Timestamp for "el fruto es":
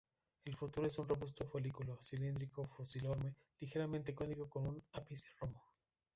0.45-0.97